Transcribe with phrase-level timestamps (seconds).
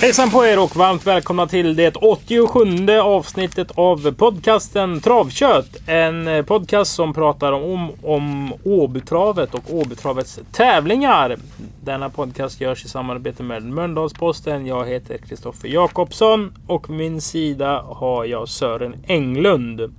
[0.00, 5.76] Hejsan på er och varmt välkomna till det 87 avsnittet av podcasten Travkött.
[5.86, 11.36] En eh, podcast som pratar om, om Åbytravet och Åbytravets tävlingar.
[11.80, 14.66] Denna podcast görs i samarbete med Mölndalsposten.
[14.66, 19.94] Jag heter Kristoffer Jakobsson och vid min sida har jag Sören Englund.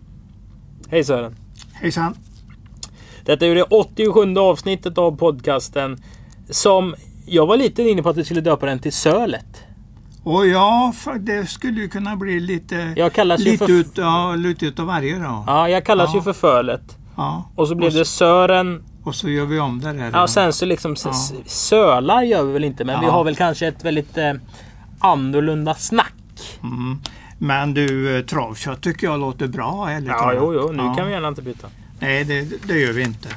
[0.89, 1.35] Hej Sören!
[1.73, 2.15] Hejsan!
[3.23, 6.03] Detta är det 87 avsnittet av podcasten
[6.49, 9.65] som jag var lite inne på att vi skulle döpa den till Sölet.
[10.25, 14.35] Och ja, för det skulle ju kunna bli lite, Jag kallas lite, för- ut, ja,
[14.35, 15.43] lite utav varje då.
[15.47, 16.15] Ja, jag kallas Ja.
[16.19, 16.97] ju för Fölet.
[17.15, 17.49] Ja.
[17.55, 18.83] Och så blev och, det Sören.
[19.03, 20.09] och så gör vi om det där.
[20.13, 20.27] Ja, då.
[20.27, 21.13] sen så liksom Ja.
[21.45, 22.85] Sölar gör vi väl inte.
[22.85, 23.11] Men vi Ja.
[23.11, 24.33] har väl kanske ett väldigt eh,
[24.99, 26.13] annorlunda snack.
[26.63, 26.99] Mm.
[27.37, 29.87] Men du, eh, travkött tycker jag låter bra.
[29.89, 30.71] Ärligt Ja, jo, jo.
[30.71, 31.67] Nu kan vi gärna inte byta.
[31.99, 33.29] Nej, det, det gör vi inte.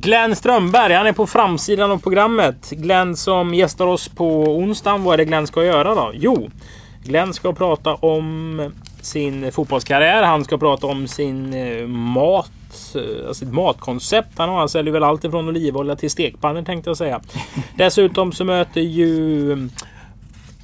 [0.00, 2.70] Glenn Strömberg, han är på framsidan av programmet.
[2.70, 5.04] Glenn som gästar oss på onsdagen.
[5.04, 6.10] Vad är det Glenn ska göra då?
[6.14, 6.50] Jo,
[7.04, 10.22] Glenn ska prata om sin fotbollskarriär.
[10.22, 12.50] Han ska prata om sin eh, mat.
[12.94, 14.28] eh, Sitt matkoncept.
[14.36, 17.20] Han, har, han säljer väl allt ifrån olivolja till stekpannor tänkte jag säga.
[17.76, 19.58] Dessutom så möter ju eh,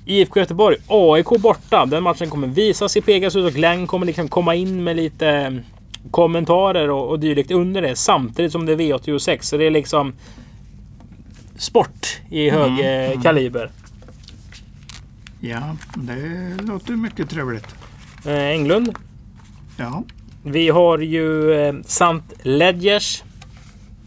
[0.06, 1.86] IFK Göteborg AIK borta.
[1.86, 5.58] Den matchen kommer visas i Pegasus och Glenn kommer liksom komma in med lite
[6.10, 9.38] kommentarer och, och dylikt under det samtidigt som det är V86.
[9.40, 10.12] Så det är liksom
[11.58, 12.70] sport i hög
[13.12, 13.70] eh, kaliber.
[15.40, 17.66] Ja, det låter mycket trevligt.
[18.26, 18.94] Eh, Englund.
[19.76, 20.04] Ja,
[20.44, 23.22] Vi har ju eh, Sant Ledgers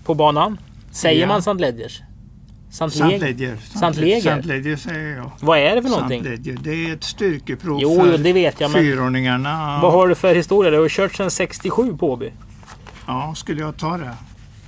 [0.05, 0.57] på banan.
[0.91, 1.28] Säger Ja.
[1.28, 2.02] man Sant Ledgers?
[2.73, 3.57] Sant Sant Leg- Ledger.
[3.57, 4.21] Sant Leger?
[4.21, 5.31] Sant Ledger säger jag.
[5.39, 6.23] Vad är det för någonting?
[6.61, 8.71] Det är ett styrkeprov Jo, för det vet jag.
[8.71, 9.79] Fyraåringarna.
[9.81, 10.72] vad har du för historia?
[10.72, 12.31] Du har kört sedan 67 på Åby.
[13.07, 14.12] Ja, skulle jag ta det?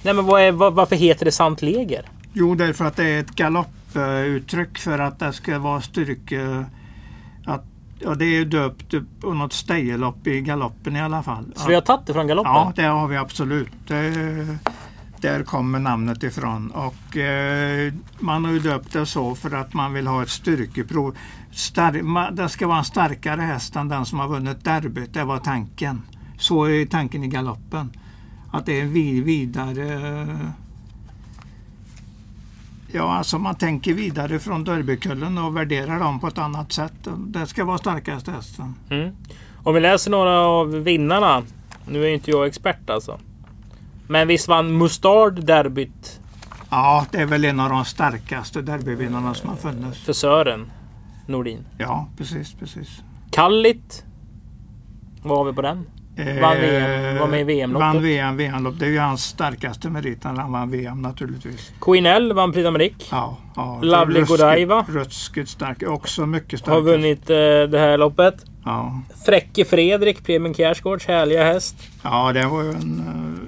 [0.03, 2.05] Nej, men vad är, vad, varför heter det Sant Leger?
[2.33, 6.65] Jo, därför att det är ett galopputtryck för att det ska vara styrke...
[7.45, 7.63] Att,
[7.99, 11.45] ja, det är döpt på något stejelopp i galoppen i alla fall.
[11.55, 12.51] Så vi har tagit det från galoppen?
[12.53, 13.69] Ja, det har vi absolut.
[13.87, 14.13] Det,
[15.25, 16.71] där kommer namnet ifrån.
[16.71, 21.17] Och eh, man har ju döpt det så för att man vill ha ett styrkeprov.
[21.51, 25.13] Star det ska vara en starkare häst än den som har vunnit derbyt.
[25.13, 26.01] Det var tanken.
[26.37, 27.91] Så är tanken i galoppen.
[28.51, 30.27] Att det är en vid vidare...
[32.91, 37.07] Ja, alltså man tänker vidare från derbykullen och värderar dem på ett annat sätt.
[37.17, 38.75] Det ska vara starkaste hästen.
[38.89, 39.15] Mm.
[39.63, 41.43] Om vi läser några av vinnarna.
[41.85, 43.19] Nu är inte jag expert alltså.
[44.07, 46.19] Men visst vann Mustard derbyt
[46.69, 49.99] Ja, det är väl en av de starkaste derbyvinnarna som har funnits.
[50.05, 50.71] för Sören
[51.27, 51.65] Nordin.
[51.77, 53.01] Ja, precis, precis.
[53.31, 54.05] Kallit.
[55.23, 55.85] Vad har vi på den?
[56.17, 57.85] Vann VM, var med i VM-loppet.
[57.87, 58.79] Vann VM, VM-lopp.
[58.79, 61.71] Det är ju hans starkaste merit när han vann VM naturligtvis.
[61.81, 63.07] Queen L vann Prix d'Amérique.
[63.11, 64.85] Ja, ja, Lovely Godiva.
[64.89, 65.83] Ruskigt stark.
[65.87, 66.73] Också mycket stark.
[66.73, 68.35] Har vunnit eh, det här loppet.
[68.65, 69.01] Ja.
[69.25, 71.75] Fräcke Fredrik, Preben Kjærsgaards härliga häst.
[72.03, 73.03] ja, det var ju en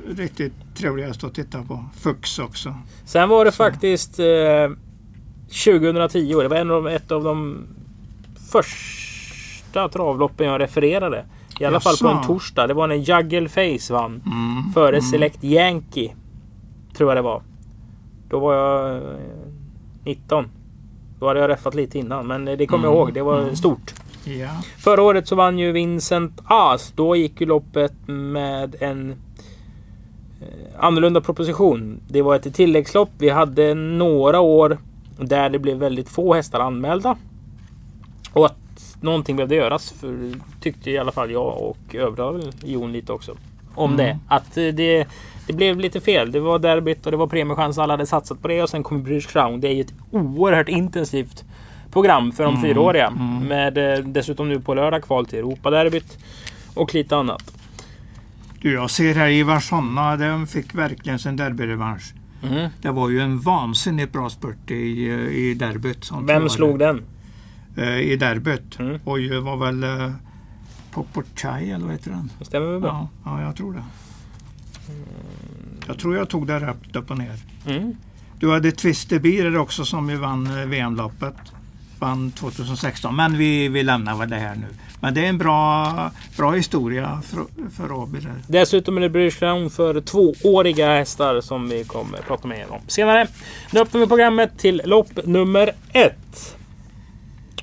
[0.09, 1.85] uh, riktigt trevlig häst att titta på.
[1.99, 2.75] Fux också.
[3.05, 4.25] Sen var det faktiskt eh,
[5.65, 6.41] 2010.
[6.41, 7.67] Det var en av, ett av de
[8.51, 11.25] första travloppen jag refererade.
[11.59, 12.27] I alla fall på en Jaså?
[12.27, 12.67] torsdag.
[12.67, 14.11] Det var när Juggle Face vann.
[14.25, 14.73] Mm.
[14.73, 16.15] Före Select Yankee.
[16.97, 17.41] Tror jag det var.
[18.29, 19.01] Då var jag eh,
[20.05, 20.45] 19.
[21.19, 22.27] Då hade jag räffat lite innan.
[22.27, 23.13] Men eh, det kommer jag Mm, ihåg.
[23.13, 23.93] Det var stort.
[24.23, 24.49] Ja.
[24.77, 26.93] Förra året så vann ju Vincent As.
[26.95, 29.11] Då gick ju loppet med en
[30.41, 30.47] eh,
[30.79, 31.99] annorlunda proposition.
[32.07, 33.09] Det var ett tilläggslopp.
[33.17, 34.77] Vi hade några år
[35.19, 37.15] där det blev väldigt få hästar anmälda.
[38.33, 38.55] Och att
[39.01, 39.91] någonting behövde göras.
[39.99, 40.31] För
[40.61, 43.35] tyckte i alla fall jag och övriga Jon lite också.
[43.75, 44.05] Om Mm.
[44.05, 44.19] det.
[44.27, 45.07] Att eh, det,
[45.47, 46.31] det blev lite fel.
[46.31, 47.77] Det var derbyt och det var premiechans.
[47.77, 48.63] Alla hade satsat på det.
[48.63, 49.61] Och sen kom British Crown.
[49.61, 51.43] Det är ju ett oerhört intensivt
[51.91, 53.07] program för de Mm, fyraåriga.
[53.07, 53.47] mm.
[53.47, 56.17] Med eh, dessutom nu på lördag kval till Europaderbyt.
[56.73, 57.53] Och lite annat.
[58.61, 62.13] Du, jag ser här Ivarsonna, de fick verkligen sin derbyrevansch.
[62.43, 62.67] Mhm.
[62.81, 66.03] Det var ju en vansinnigt bra spurt i, eh, i derbyt.
[66.03, 67.03] som Vem slog den?
[67.77, 68.79] Eh, I derbyt.
[68.79, 68.99] Mm.
[69.03, 70.11] Och var väl uh,
[70.91, 72.31] Popochai eller vad heter den?
[72.39, 73.09] Det stämmer väl bra?
[73.23, 73.83] Ja, ja, jag tror det.
[75.87, 77.35] Jag tror jag tog det rätt upp och ner.
[77.67, 77.95] Mm.
[78.39, 81.35] Du hade Twister Beer också som ju vann eh, VM-loppet.
[81.99, 83.15] Vann 2016.
[83.15, 84.67] Men vi, vi lämnar väl det här nu.
[84.99, 87.45] Men det är en bra, bra historia för,
[87.75, 88.33] för där.
[88.47, 92.81] Dessutom är det British Crown för tvååriga hästar som vi kommer prata med er om
[92.87, 93.27] senare.
[93.71, 96.56] Nu öppnar vi programmet till lopp nummer ett.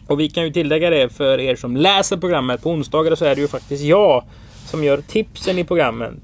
[0.06, 2.62] Och vi kan ju tillägga det för er som läser programmet.
[2.62, 4.24] På onsdagar så är det ju faktiskt jag
[4.64, 6.20] som gör tipsen i programmen.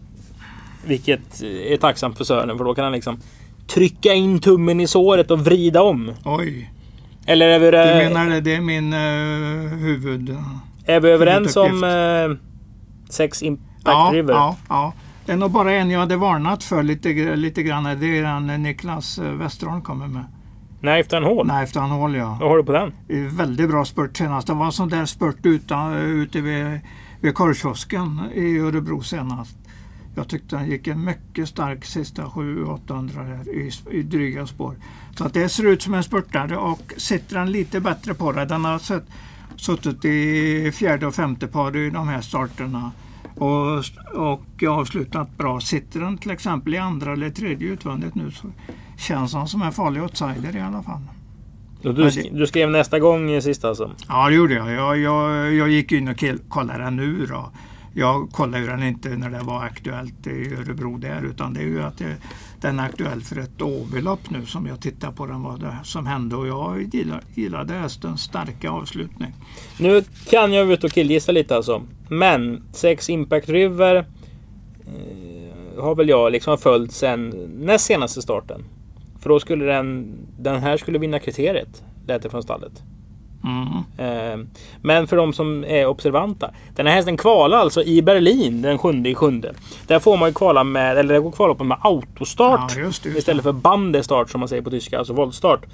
[0.86, 3.20] Vilket är tacksamt för Sören för då kan han liksom
[3.66, 6.12] trycka in tummen i såret och vrida om.
[6.24, 6.70] Oj,
[7.26, 8.40] Eller är vi, du eh, menar det?
[8.40, 10.36] Det är min uh, huvud...
[10.86, 12.36] är vi överens om eh,
[13.10, 14.34] Sex Impact Ja, River?
[14.34, 14.92] ja, ja.
[15.26, 17.84] Det är nog bara en jag hade varnat för lite, lite grann.
[17.84, 20.24] Det är den Niklas eh, Westerholm kommer med.
[20.80, 21.46] Nej, efter en hål.
[21.46, 22.36] Nej, efter han håll ja.
[22.40, 22.92] Vad har du på den?
[23.36, 24.46] Väldigt bra spurt senast.
[24.46, 26.80] Det var en sån där spurt utan, ute vid,
[27.20, 29.56] vid korvkiosken i Örebro senast.
[30.14, 34.74] Jag tyckte han gick en mycket stark sista 700-800 där i, i dryga spår.
[35.16, 38.44] Så att det ser ut som en spurtare och sitter han lite bättre på det.
[38.44, 39.04] Den har sett,
[39.56, 42.92] suttit i fjärde och femte par i de här starterna
[43.36, 43.84] och,
[44.14, 45.60] och avslutat bra.
[45.60, 48.48] Sitter den till exempel i andra eller tredje utvändigt nu så
[49.00, 51.00] känns han som en farlig outsider i alla fall.
[51.84, 53.90] Och Du, sk- du skrev nästa gång eh, sist alltså?
[54.08, 54.70] Ja, det gjorde jag.
[54.72, 57.26] Jag, jag, jag gick in och kollade den nu.
[57.26, 57.50] Då.
[57.94, 61.64] Jag kollade ju den inte när det var aktuellt i Örebro där utan det är
[61.64, 62.16] ju att det,
[62.60, 66.06] den är aktuell för ett Åbylopp nu som jag tittar på den vad det som
[66.06, 69.34] hände och jag gillar, gillade hästens starka avslutning.
[69.78, 71.82] Nu kan jag ute och killgissa lite alltså.
[72.08, 78.64] Men Sex Impact River eh, har väl jag liksom följt sen näst senaste starten.
[79.20, 81.82] För då skulle den, den här skulle vinna kriteriet.
[82.06, 82.82] Lät det från stallet.
[83.44, 83.66] Mm.
[83.98, 84.46] Eh,
[84.82, 86.50] men för de som är observanta.
[86.76, 89.54] Den här hästen kvalar alltså i Berlin den sjunde i sjunde.
[89.86, 92.72] Där får man ju kvala med, eller det går kvala på med autostart.
[92.76, 95.66] Ja, just just istället för bandestart som man säger på tyska, alltså voltstart.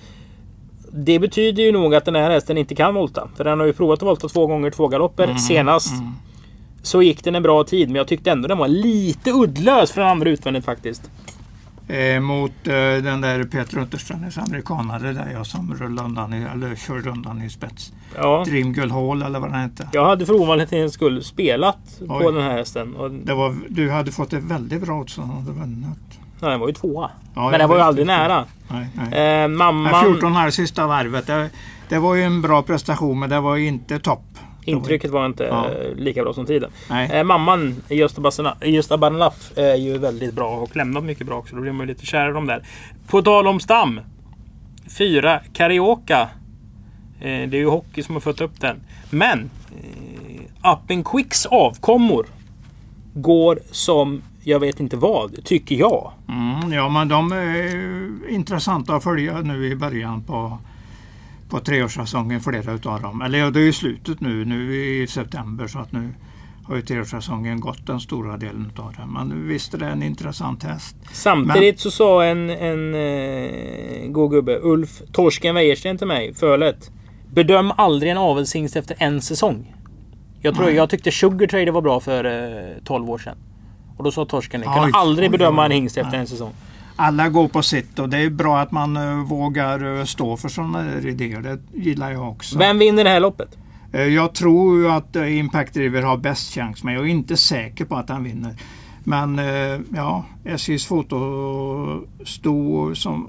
[0.93, 3.29] Det betyder ju nog att den här hästen inte kan volta.
[3.37, 5.25] För den har ju provat att volta två gånger, två galopper.
[5.25, 5.93] Mm, Senast
[6.83, 10.01] så gick den en bra tid, men jag tyckte ändå den var lite uddlös för
[10.01, 11.11] den andra utvändigt faktiskt.
[11.89, 16.75] Eh, mot eh, den där Peter Unterstrandes amerikanare där jag som rullade undan i, eller
[16.77, 17.93] körde undan i spets.
[18.17, 19.89] Ja, Dreamgirl Hall eller vad den hette.
[19.93, 21.79] jag hade för ovanlighetens skull spelat
[22.09, 22.33] på Oj.
[22.35, 22.95] den här hästen.
[22.97, 25.99] Och, Det var, du hade fått ett väldigt bra odds hade vunnit.
[26.41, 27.11] ja, den var ju tvåa.
[27.35, 28.45] Ja, men den var ju aldrig nära.
[28.69, 29.43] Nej, nej.
[29.43, 30.05] Eh, mamman...
[30.05, 31.27] 14 här sista varvet.
[31.27, 31.51] Det,
[31.89, 34.25] det var ju en bra prestation men det var ju inte topp.
[34.71, 35.67] Intrycket var inte Ja.
[35.71, 36.71] eh, lika bra som tiden.
[36.91, 37.11] Nej.
[37.13, 41.57] Eh, mamman, Gösta Barnlaff, är ju väldigt bra och lämnat mycket bra också.
[41.57, 42.67] Då blir man ju lite kär i dem där.
[43.07, 44.01] På tal om stam.
[44.99, 46.21] Fyra Carioca.
[47.21, 48.77] Eh, det är ju hockey som har fått upp den.
[49.11, 49.51] Men
[50.89, 52.27] and Quicks avkommor
[53.15, 56.13] går som jag vet inte vad, tycker jag.
[56.29, 60.59] Mm, ja, men de är intressanta att följa nu i början på,
[61.49, 63.23] på treårssäsongen, flera utav dem.
[63.23, 66.15] Eller ja, det är ju slutet nu, nu i september så att nu
[66.65, 69.07] har ju treårssäsongen gått den stora delen utav det.
[69.07, 70.97] Men visst är det en intressant häst.
[71.13, 76.91] Samtidigt så sa en, en eh, god gubbe, Ulf Torsken Wäjersten till mig, fölet.
[77.33, 79.75] Bedöm aldrig en avelshingst efter en säsong.
[80.41, 80.75] Jag, tror, Nej.
[80.75, 83.37] jag tyckte Sugar Trader var bra för eh, 12 år sedan.
[83.97, 85.67] Och då sa Torsken, jag kan aldrig oj, bedöma oj.
[85.67, 86.21] en hingst efter Nej.
[86.21, 86.53] en säsong.
[86.97, 90.49] Alla går på sitt och det är bra att man eh, vågar eh, stå för
[90.49, 91.41] sådana där idéer.
[91.41, 92.59] Det gillar jag också.
[92.59, 93.59] Vem vinner det här loppet?
[93.93, 97.97] Eh, Jag tror att Impact River har bäst chans men jag är inte säker på
[97.97, 98.55] att han vinner.
[99.05, 99.41] Men
[99.95, 102.05] ja, SJs fotosto
[102.95, 103.29] som,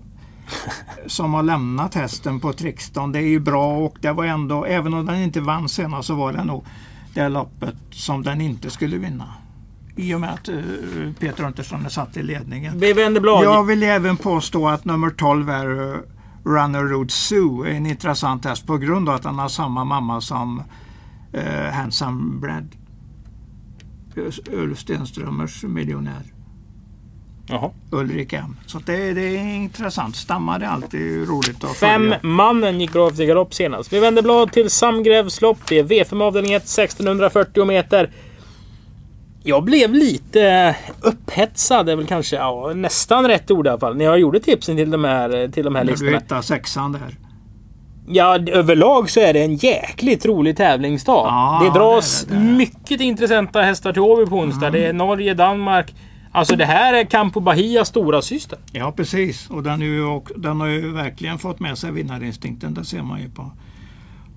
[1.07, 4.93] som har lämnat hästen på Trixton det är ju bra och det var ändå, även
[4.93, 6.65] om den inte vann senast så var det nog
[7.13, 9.33] det loppet som den inte skulle vinna.
[9.97, 10.55] I och med att eh,
[11.19, 12.79] Peter Untersson satt i ledningen.
[12.79, 13.43] Vi vänder blad.
[13.43, 15.99] Jag vill även påstå att nummer 12 är eh,
[16.43, 20.63] Runner Road Zoo, en intressant häst på grund av att han har samma mamma som
[21.35, 22.67] uh, Handsome Brad.
[24.51, 26.23] Ulf Stenströmers miljonär.
[27.47, 27.71] Jaha.
[27.91, 28.55] Ulrik M.
[28.65, 30.15] Så det, det är intressant.
[30.15, 32.19] Stammar är alltid roligt att Fem följa.
[32.21, 33.93] mannen gick bra efter galopp senast.
[33.93, 35.57] Vi vänder blad till Samgrevs lopp.
[35.67, 38.11] Det är V5 avdelning 1, 1640 meter.
[39.43, 43.97] Jag blev lite upphetsad, är väl kanske ja, nästan rätt ord i alla fall.
[43.97, 46.17] När jag gjorde tipsen till de här, till de här När du listorna.
[46.17, 47.17] hittar sexan där.
[48.09, 51.25] Ja, överlag så är det en jäkligt rolig tävlingsdag.
[51.27, 52.39] Ja, det dras det det.
[52.39, 54.69] mycket intressanta hästar till Åby på onsdag.
[54.69, 55.95] Det är Norge, Danmark.
[56.31, 58.59] Alltså det här är Campo Bahias stora syster.
[58.71, 62.73] Ja precis och den, ju, och den har ju verkligen fått med sig vinnarinstinkten.
[62.73, 63.51] Det ser man ju på,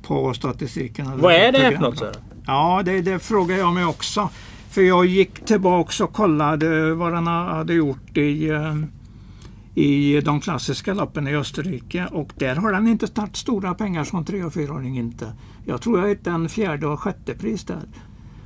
[0.02, 1.12] på statistiken.
[1.21, 1.99] Vad är det för något?
[1.99, 2.14] Sören?
[2.47, 4.28] Ja, det, det frågar jag mig också.
[4.71, 8.77] För jag gick tillbaka och kollade vad den hade gjort i, eh,
[9.75, 14.25] i de klassiska loppen i Österrike och där har den inte tagit stora pengar som
[14.25, 15.33] tre och fyraåring inte.
[15.65, 17.83] Jag tror jag är den fjärde och sjätte pris där.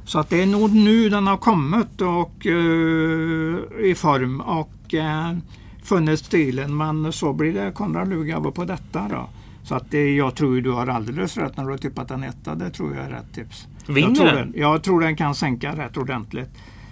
[0.04, 5.38] Så att det är nog nu den har kommit och, uh, i form och uh,
[5.82, 9.28] funnit stilen men så blir det Konrad Lugauer på detta då.
[9.62, 12.54] Så att det, jag tror du har alldeles rätt när du har tippat en etta.
[12.54, 13.66] Det tror jag är rätt tips.
[13.86, 14.52] Vinner jag tror den?
[14.56, 16.48] Jag tror den kan sänka rätt ordentligt.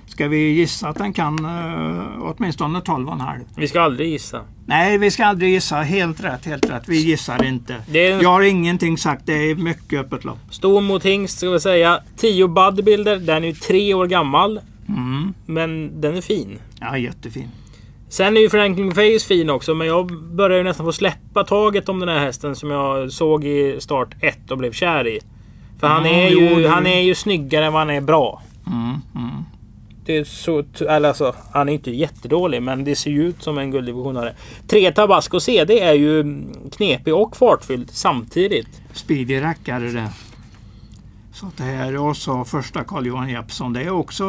[0.06, 3.40] Ska vi gissa att den kan uh, åtminstone 12,5?
[3.56, 4.40] Vi ska aldrig gissa.
[4.66, 5.76] Nej, vi ska aldrig gissa.
[5.76, 6.82] Helt rätt, helt rätt.
[6.86, 7.74] Vi gissar inte.
[7.74, 9.22] En- Jag har ingenting sagt.
[9.26, 10.38] Det är mycket öppet lopp.
[10.50, 12.00] Ston mot hingst ska vi säga.
[12.16, 13.16] 10 Budbilder.
[13.16, 14.60] Den är ju tre år gammal.
[14.88, 15.34] Mm.
[15.46, 16.58] Men den är fin.
[16.80, 17.48] Ja, jättefin.
[18.08, 19.74] Sen är ju Franklin Face fin också.
[19.74, 23.44] Men jag börjar ju nästan få släppa taget om den här hästen som jag såg
[23.44, 25.20] i start 1 och blev kär i.
[25.82, 28.00] För han, Mm, är jo, ju, det- han är ju snyggare än vad han är
[28.00, 28.42] bra.
[28.66, 29.44] Mm, mm.
[30.04, 33.58] Det är så, eller alltså, han är inte jättedålig men det ser ju ut som
[33.58, 34.34] en gulddivisionare.
[34.68, 36.42] Tre Tabasco CD är ju
[36.76, 38.82] knepig och fartfylld samtidigt.
[38.92, 40.08] Speedy rackare det.
[41.32, 43.72] Så det här och så första Carl-Johan Jeppsson.
[43.72, 44.24] Det är också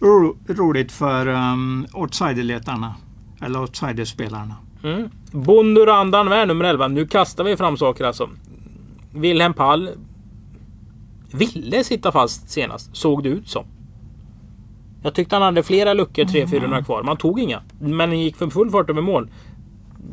[0.00, 2.94] ro, roligt för um, outsiderletarna.
[3.42, 4.54] Eller outsiderspelarna.
[4.84, 5.08] Mm.
[5.32, 6.88] Bondurandan med nummer 11.
[6.88, 8.28] Nu kastar vi fram saker alltså.
[9.14, 9.90] Wilhelm Pall
[11.32, 13.64] ville sitta fast senast, såg det ut som.
[15.02, 17.02] Jag tyckte han hade flera luckor, 300-400 kvar.
[17.02, 17.62] Man tog inga.
[17.80, 19.30] Men den gick för full fart över mål.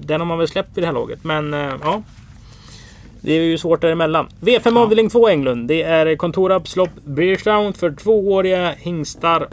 [0.02, 1.24] Den har man väl släppt vid det här laget.
[1.24, 2.02] Men eh, ja.
[3.22, 4.28] Det är ju svårt däremellan.
[4.40, 5.68] V5 avdelning 2 Englund.
[5.68, 9.48] Det är Contorap lopp Bridgetown för tvååriga hingstar.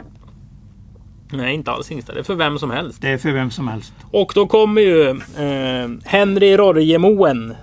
[1.31, 2.13] Nej, inte alls hingstar.
[2.13, 3.01] Det är för vem som helst.
[3.01, 3.93] Det är för vem som helst.
[4.11, 7.55] Och då kommer ju eh, Henry Rorgemoen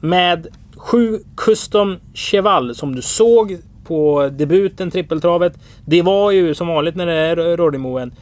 [0.00, 0.46] med
[0.80, 5.52] sju Custom Cheval som du såg på debuten trippeltravet.
[5.84, 8.12] Det var ju som vanligt när det är Rorgemoen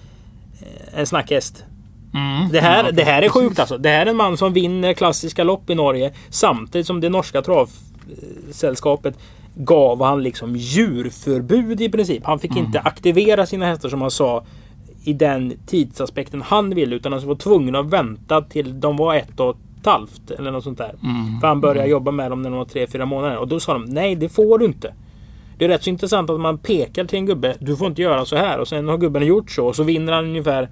[0.61, 1.65] eh, en snackhäst.
[2.15, 2.53] Mm.
[2.53, 3.79] Det här, Ja, det här är sjukt alltså.
[3.79, 7.43] Det här är en man som vinner klassiska lopp i Norge samtidigt som det norska
[7.43, 9.19] travsällskapet
[9.55, 12.25] gav han liksom djurförbud i princip.
[12.25, 14.45] Han fick inte aktivera sina hästar som han sa
[15.05, 19.41] i den tidsaspekten han ville utan han var tvungen att vänta till de var ett
[19.41, 19.57] och
[19.87, 20.95] halvt eller något sånt där.
[21.41, 23.73] För han började jobba med dem när de var tre, fyra månader och då sa
[23.73, 24.95] de nej det får du inte.
[25.59, 27.55] Det är rätt så intressant att man pekar till en gubbe.
[27.59, 30.13] Du får inte göra så här och sen har gubben gjort så och så vinner
[30.13, 30.69] han ungefär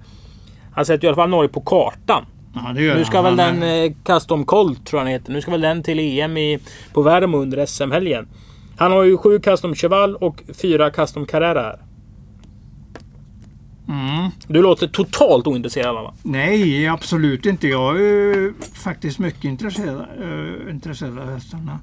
[0.71, 2.25] han sätter i alla fall Norge på kartan.
[2.53, 3.23] Ja, Nu ska han.
[3.23, 5.31] väl den eh, Custom Colt tror jag han heter.
[5.33, 6.59] Nu ska väl den till EM i,
[6.93, 8.27] på Värmo under SM-helgen.
[8.77, 11.79] Han har ju sju Custom Cheval och fyra Custom Carrera här.
[13.87, 14.29] Mm.
[14.47, 16.13] Du låter totalt ointresserad va?
[16.23, 17.67] Nej, absolut inte.
[17.67, 21.79] Jag är faktiskt mycket intresserad, äh, intresserad av hästarna.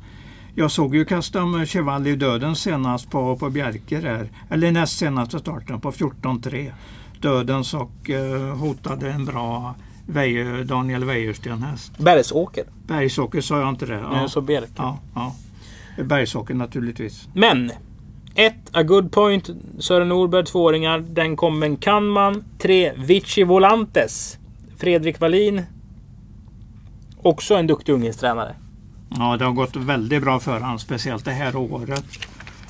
[0.55, 4.29] Jag såg ju Custom Cheval i döden senast på, på Bjerke där.
[4.51, 6.73] Eller näst senaste starten på 14-3.
[7.21, 9.75] Dödens och eh, hotade en bra
[10.07, 11.99] Veje, Daniel Wäjersten-häst.
[11.99, 12.65] Bergsåker.
[12.87, 13.95] Bergsåker sa jag inte det?
[13.95, 14.21] Ja.
[14.23, 14.73] Ja, Så Bjerke.
[14.77, 15.35] ja, ja.
[16.05, 17.29] Bergsåker naturligtvis.
[17.35, 17.73] Men.
[18.35, 18.55] 1.
[18.73, 19.51] A Good Point.
[19.79, 20.99] Sören Norberg, tvååringar.
[20.99, 22.45] Den kommer kan man.
[22.59, 22.93] 3.
[22.97, 24.39] Vici Volantes.
[24.77, 25.63] Fredrik Wallin.
[27.23, 28.55] Också en duktig ungdomstränare.
[29.19, 32.05] Ja, det har gått väldigt bra för honom, speciellt det här året.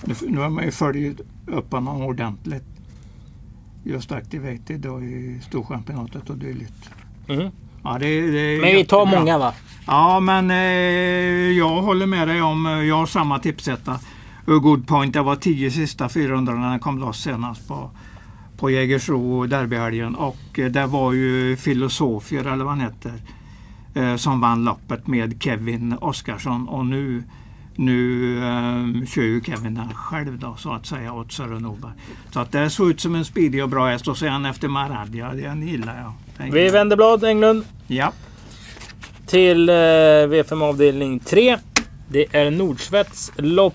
[0.04, 2.64] Nu, nu har man ju följt upp honom ordentligt.
[3.84, 6.90] Just Activated och i Storchampionatet och dylikt.
[7.28, 7.50] Mhm.
[7.84, 9.54] Ja, det, det Men vi tar många va?
[9.86, 10.56] Ja, men eh,
[11.58, 13.98] jag håller med dig om, eh, jag har samma tipsetta.
[14.46, 17.90] A Good Point, det var 10 sista 400 när den kom loss senast på,
[18.56, 20.14] på Jägersro derbyhelgen.
[20.14, 23.12] Och eh, det var ju Filosofier, eller vad han heter,
[23.94, 26.68] eh, som vann loppet med Kevin Oskarsson.
[26.68, 27.22] Och nu,
[27.76, 31.92] nu eh, kör ju Kevin den själv då, så att säga, åt Sören Norberg.
[32.30, 34.08] Så att det såg ut som en speedig och bra häst.
[34.08, 36.12] Och så är han efter Maradja, den gillar jag.
[36.36, 36.72] Den Vi gillar jag.
[36.72, 37.64] vänder blad Englund.
[37.86, 38.12] Ja.
[39.26, 41.58] till eh, V5 avdelning 3.
[42.08, 43.74] Det är Nordsvets lopp.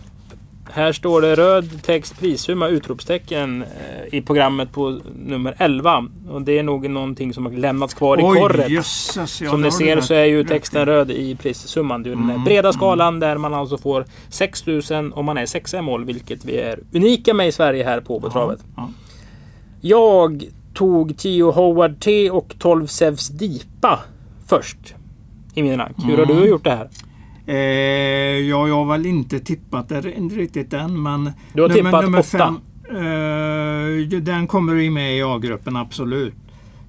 [0.71, 6.05] Här står det röd text prissumma utropstecken eh, i programmet på nummer 11.
[6.29, 8.69] Och det är nog någonting som har lämnats kvar i korret.
[8.69, 9.41] jösses.
[9.41, 12.03] Ja, Som ni ser så är ju texten röd i prissumman.
[12.03, 15.77] Det är den här breda skalan där man alltså får 6000 om man är sexa
[15.77, 16.05] i mål.
[16.05, 18.59] Vilket vi är unika med i Sverige här på på travet.
[18.75, 18.89] Ja.
[19.81, 23.99] Jag tog 10 Howard T och 12 Sevs Dipa
[24.47, 24.77] först.
[25.53, 25.95] I min rank.
[26.05, 26.89] Hur har du gjort det här?
[27.49, 27.55] Eh,
[28.49, 31.03] ja, jag har väl inte tippat det riktigt än.
[31.03, 32.55] Men Du har tippat åtta.
[32.89, 36.33] eh, den kommer ju med i A-gruppen, absolut.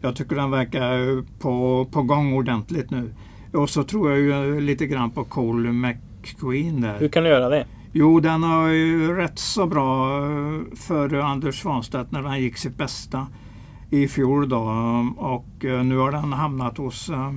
[0.00, 3.14] Jag tycker den verkar på, på gång ordentligt nu.
[3.52, 6.98] Och så tror jag ju lite grann på Cole McQueen där.
[6.98, 7.66] Hur kan du göra det?
[7.92, 12.76] Jo, den har ju rätt så bra eh, för Anders Svanstedt när han gick sitt
[12.76, 13.26] bästa
[13.90, 14.58] i fjol då
[15.16, 17.32] och eh, nu har den hamnat hos eh,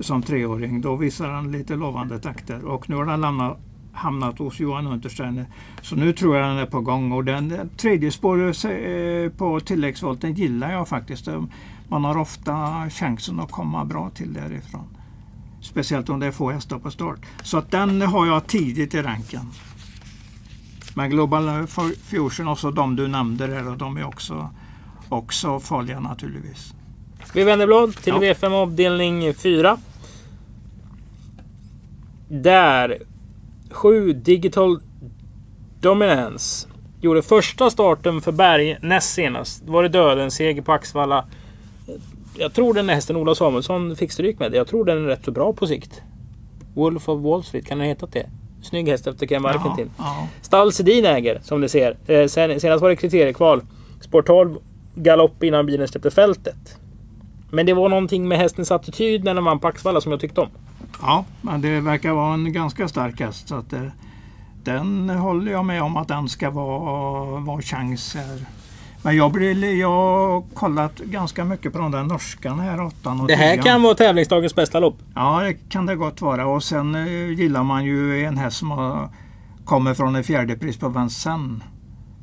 [0.00, 0.80] som treåring.
[0.80, 3.58] Då visar han lite lovande takter och nu har den hamnat,
[3.92, 5.46] hamnat hos Johan Untersteiner.
[5.82, 10.34] Så nu tror jag den är på gång och den, tredje spåret eh, på tilläggsvolten
[10.34, 11.28] gillar jag faktiskt.
[11.88, 14.86] Man har ofta chansen att komma bra till därifrån.
[15.60, 17.18] Speciellt om det är få hästar på start.
[17.42, 19.50] Så att den har jag tidigt i ranken.
[20.94, 21.66] Men Global
[22.02, 24.50] Fusion och så de du nämnde där och de är också,
[25.08, 26.74] också farliga naturligtvis.
[27.34, 28.20] Vi vänder blad till Ja.
[28.20, 29.78] V5 avdelning 4.
[32.28, 32.98] Där
[33.70, 34.80] 7 Digital
[35.80, 36.68] Dominance
[37.00, 39.62] gjorde första starten för Berg näst senast.
[39.66, 41.24] Var det döden, seger på Axvalla.
[42.38, 44.54] Jag tror den hästen Ola Samuelsson fick stryk med.
[44.54, 46.02] Jag tror den är rätt så bra på sikt.
[46.74, 48.26] Wolf of Wall Street, kan den heta det?
[48.62, 49.90] Snygg häst efter Ken Warkentin.
[49.98, 50.28] ja.
[50.42, 51.96] Stall Sedin äger, som ni ser.
[52.06, 53.62] Eh, sen, senast var det kriteriekval.
[54.00, 54.56] Sport 12
[54.94, 56.78] galopp innan bilen släppte fältet.
[57.54, 60.40] Men det var någonting med hästens attityd när den vann på Axvalla som jag tyckte
[60.40, 60.48] om.
[61.02, 63.48] Ja, men det verkar vara en ganska stark häst.
[63.48, 63.92] Så att det,
[64.64, 68.38] den håller jag med om att den ska vara, vara chans här.
[69.02, 73.26] Men jag, blir, jag har kollat ganska mycket på de där norskan här, åttan och
[73.26, 73.64] Det här tian.
[73.64, 74.96] kan vara tävlingsdagens bästa lopp.
[75.14, 76.46] Ja, det kan det gott vara.
[76.46, 79.08] Och sen eh, gillar man ju en häst som har,
[79.64, 81.62] kommer från en fjärde pris på Vincennes.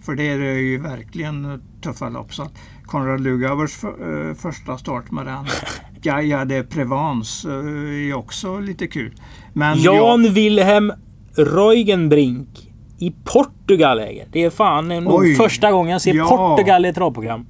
[0.05, 2.33] För det är ju verkligen tuffa lopp.
[2.33, 2.53] Så att
[2.85, 5.45] Konrad Lugauers för, eh, första start med den
[6.01, 9.13] Gaia de Prevence eh, är också lite kul.
[9.53, 10.91] Men Jan Wilhelm
[11.35, 14.27] Reugenbrink i Portugal äger.
[14.31, 15.35] Det är fan Oj.
[15.35, 16.27] första gången jag ser Ja.
[16.27, 17.45] Portugal i ett travprogram.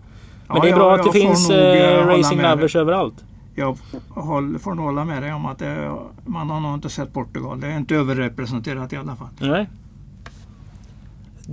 [0.48, 2.76] Men Ja, det är ja, bra att det jag finns nog, eh, eh, racing lovers
[2.76, 3.24] överallt.
[3.56, 3.78] jag
[4.62, 5.92] får nog hålla med dig om att det,
[6.26, 7.60] man har nog inte sett Portugal.
[7.60, 9.28] Det är inte överrepresenterat i alla fall.
[9.40, 9.70] Nej.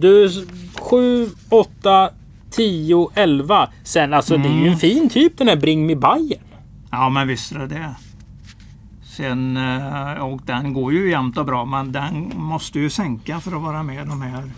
[0.00, 0.46] Du,
[0.90, 2.10] 7, 8,
[2.50, 3.68] 10, 11.
[3.84, 4.72] Sen alltså det är ju Mm.
[4.72, 6.40] en fin typ den här Bring Me Bayern.
[6.90, 7.94] Ja, men visst är det det.
[9.16, 13.56] Sen, eh, och den går ju jämnt och bra, men den måste ju sänka för
[13.56, 14.50] att vara med de här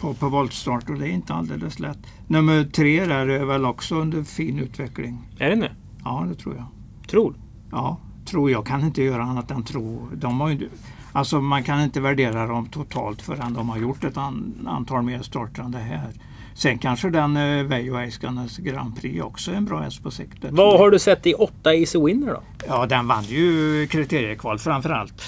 [0.00, 1.98] på, på voltstart och det är inte alldeles lätt.
[2.26, 5.18] Nummer tre där är väl också under fin utveckling.
[5.38, 5.70] Är det nu?
[6.04, 6.64] Ja, det tror jag.
[7.10, 7.34] Tror.
[7.70, 10.08] Ja, tror jag kan inte göra annat än tro.
[10.14, 10.68] De har ju,
[11.12, 15.22] alltså man kan inte värdera dem totalt förrän de har gjort ett an, antal mer
[15.22, 16.10] starter än det här.
[16.54, 20.44] Sen kanske den uh, Veijo Heiskanes Grand Prix också är en bra häst på sikt.
[20.50, 22.42] Vad har du sett i 8 Easy Winner då?
[22.68, 25.22] Ja, den vann ju kriteriekval framförallt.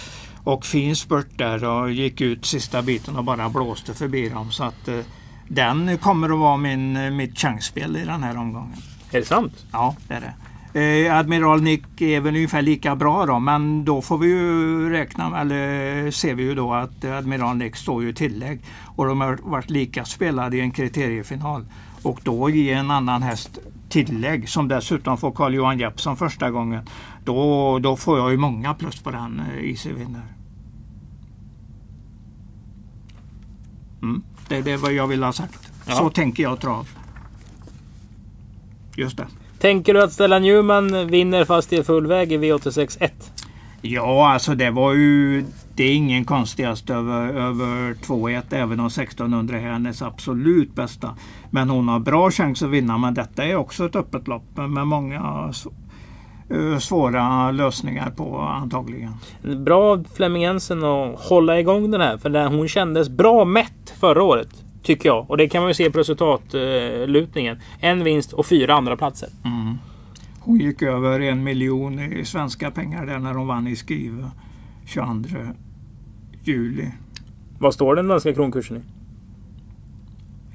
[0.45, 4.51] Och fin spurt där och gick ut sista biten och bara blåste förbi dem.
[4.51, 4.99] Så att eh,
[5.49, 8.79] den kommer att vara min, eh, mitt chansspel i den här omgången.
[9.11, 9.67] Är det sant?
[9.73, 10.35] Ja, det är det.
[10.75, 15.41] Eh, Admiral Nick är väl ungefär lika bra då, men då får vi ju räkna,
[15.41, 18.61] eller ser vi ju då att Admiral Nick står ju i tillägg
[18.97, 21.67] och de har varit lika spelade i en kriteriefinal.
[22.03, 23.59] Och då ge en annan häst
[23.89, 26.89] tillägg som dessutom får Carl-Johan Jeppsson första gången.
[27.25, 30.27] Då, då får jag ju många plus på den eh, Easy Winner.
[34.03, 35.71] Mm, det, det är vad jag vill ha sagt.
[35.87, 35.95] Ja.
[35.95, 36.89] Så tänker jag trav.
[38.97, 39.27] Just det.
[39.65, 43.33] Tänker du att Stella Newman vinner fast är full väg i V86 1?
[43.83, 45.45] Ja, alltså det var ju...
[45.75, 51.17] Det är ingen konstigast över, över 2-1 även om 1600 är hennes absolut bästa.
[51.51, 54.87] Men hon har bra chans att vinna men detta är också ett öppet lopp med
[54.87, 55.53] många
[56.51, 59.13] eh, svåra lösningar på antagligen.
[59.65, 62.19] Bra Flemming Jensen att hålla igång den här.
[62.19, 64.64] För hon kändes bra mätt förra året.
[64.85, 65.31] Tycker jag.
[65.31, 67.59] Och det kan man ju se på resultatlutningen.
[67.81, 69.29] En vinst och fyra andra platser.
[70.41, 74.31] Hon gick över en miljon i svenska pengar där när hon vann i Skive
[74.87, 75.39] 22
[76.43, 76.91] juli.
[77.59, 78.81] Vad står den danska kronkursen i?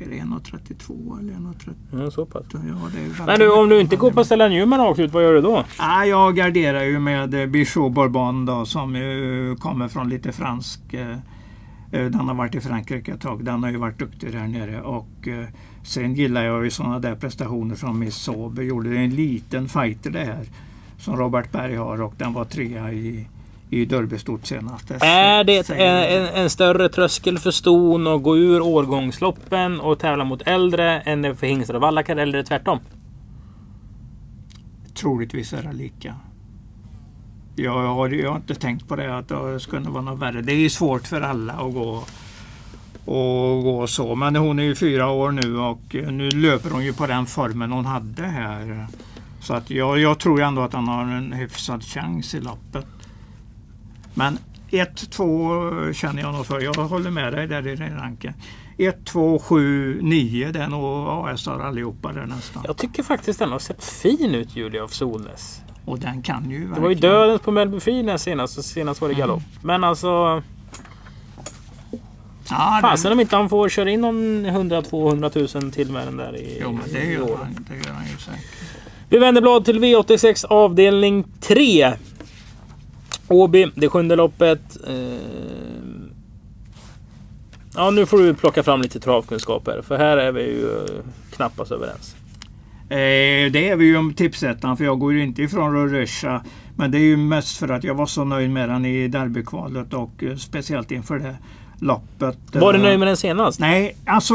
[0.04, 1.74] Är det 1,32 eller 1,30?
[1.94, 2.46] Mm, så pass.
[2.54, 2.60] Ja,
[3.26, 5.64] Men du, om du inte går på Stella Newman rakt ut, vad gör du då?
[5.78, 8.94] Ah, jag garderar ju med eh, Bichot Bourbon då, som
[9.60, 10.82] kommer från lite fransk...
[11.92, 13.46] Eh, den har varit i Frankrike ett tag.
[13.46, 14.82] Den har ju varit duktig där nere.
[14.82, 15.48] Och, eh,
[15.84, 18.90] sen gillar jag ju sådana där prestationer som Miss Sauber gjorde.
[18.90, 20.46] Det är en liten fighter det här.
[20.98, 23.28] Som Robert Berg har och den var trea i,
[23.70, 24.92] i Derbystort senast.
[24.92, 30.42] Är det en, en större tröskel för ston att gå ur årgångsloppen och tävla mot
[30.42, 32.80] äldre än för hingstar och vallackar eller är det tvärtom?
[34.94, 36.16] Troligtvis är det lika.
[37.56, 40.42] Jag har, jag har inte tänkt på det att det skulle vara något värre.
[40.42, 42.04] Det är svårt för alla att gå
[43.06, 44.16] och gå så.
[44.16, 47.26] Men hon är ju fyra år nu och eh, nu löper hon ju på den
[47.26, 48.88] formen hon hade här.
[49.42, 52.86] Så att jag, jag tror ändå att han har en hyfsad chans i loppet.
[54.14, 54.38] Men
[54.70, 56.60] 1-2 känner jag nog för.
[56.60, 58.34] Jag håller med dig där i den ranken.
[58.78, 60.52] 1, 2, 7, 9.
[60.52, 62.64] Det är nog AS allihopa där nästan.
[62.68, 65.62] Jag tycker faktiskt den har sett fin ut Julia av Solnäs.
[65.90, 69.16] Och den kan ju Det var ju dödens på Melby Fyn senast senast var det
[69.16, 69.42] galopp.
[69.62, 70.44] Men alltså...
[72.50, 76.38] Ja, Fasen om inte han får köra in någon 100-200 000 till med den där
[76.38, 77.38] i, jo, men det gör, år.
[77.44, 78.46] han, det gör han ju säkert.
[79.10, 81.94] Vi vänder blad till V86 avdelning 3.
[83.28, 84.78] Åby, det sjunde loppet.
[84.88, 84.94] Eh...
[87.76, 89.82] Ja, nu får du plocka fram lite travkunskaper.
[89.82, 90.88] För här är vi ju
[91.32, 92.16] knappast överens.
[92.92, 96.44] Eh, det är vi ju om tipsettan för jag går ju inte ifrån Rorösa.
[96.76, 99.94] Men det är ju mest för att jag var så nöjd med den i derbykvalet
[99.94, 101.36] och eh, speciellt inför det
[101.80, 102.38] loppet.
[102.56, 103.60] Var du Eh, nöjd med den senast?
[103.60, 104.34] Nej, alltså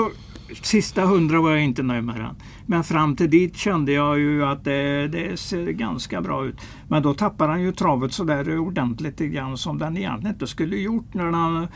[0.62, 2.34] sista hundra var jag inte nöjd med den.
[2.66, 6.56] Men fram till dit kände jag ju att det, det ser ganska bra ut.
[6.88, 11.14] Men då tappar han ju travet sådär ordentligt grann som den egentligen inte skulle gjort
[11.14, 11.68] när den,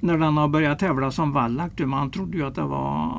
[0.00, 1.78] när den har börjat tävla som vallack.
[1.78, 3.12] Man trodde ju att det var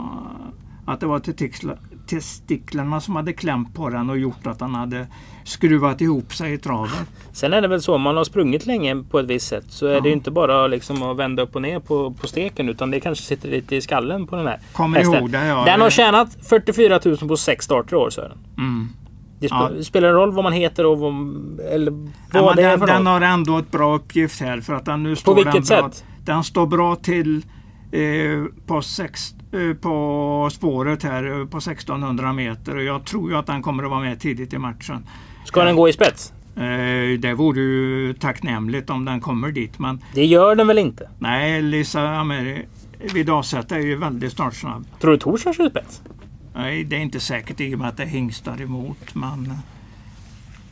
[0.86, 5.08] att det var testikla- testiklarna som hade klämt på den och gjort att han hade
[5.44, 7.08] skruvat ihop sig i travet.
[7.34, 9.86] Sen är det väl så om man har sprungit länge på ett visst sätt så
[9.88, 12.92] är det ju inte bara liksom att vända upp och ner på, på steken utan
[12.92, 15.20] det kanske sitter lite i skallen på den här Kommer hästen.
[15.20, 15.64] ihåg det, ja.
[15.66, 18.38] Den har tjänat 44 000 på sex starter i år Sören.
[18.58, 18.90] Mm.
[19.40, 19.84] Det sp- Ja.
[19.84, 21.14] spelar en roll vad man heter och vad,
[21.72, 23.12] eller Ja, vad men det är den, för den något.
[23.14, 26.04] har ändå ett bra uppgift här för att den nu står vilket den bra, sätt?
[26.26, 27.46] Den står bra till
[27.92, 28.02] eh,
[28.68, 29.34] på, sex,
[29.82, 33.90] på spåret här eh, på 1600 meter och jag tror ju att den kommer att
[33.90, 35.08] vara med tidigt i matchen.
[35.46, 36.34] Ska den gå i spets?
[36.56, 41.10] Eh, det vore ju tacknämligt om den kommer dit men Det gör den väl inte?
[41.20, 42.26] nej, Lisa
[43.14, 44.86] vid avsätt är ju väldigt startsnabb.
[45.00, 46.02] Tror du Tor kör i spets?
[46.56, 49.16] Nej, det är inte säkert i och med att det är hingstar emot.
[49.16, 49.54] Men,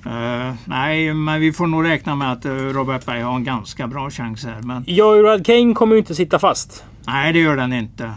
[0.05, 3.87] eh, nej, men vi får nog räkna med att eh, Robert Berg har en ganska
[3.87, 4.61] bra chans här.
[4.61, 6.83] Men Joyride Kane kommer ju inte sitta fast.
[7.07, 8.11] nej, det gör den inte.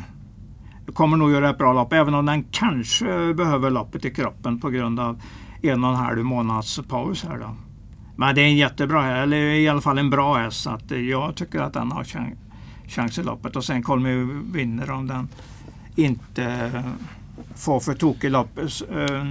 [0.93, 4.71] Kommer nog göra ett bra lopp, även om den kanske behöver loppet i kroppen på
[4.71, 5.21] grund av
[5.63, 7.57] en och en halv månads paus här då.
[8.17, 10.61] Men det är en jättebra häst, eller i alla fall en bra häst.
[10.63, 12.35] Så att jag tycker att den har chans,
[12.89, 13.57] chans i loppet.
[13.57, 15.29] Och sen Kolmi vinner om den
[15.97, 16.71] inte
[17.57, 18.59] får för tokig lopp.
[18.59, 19.25] Eh,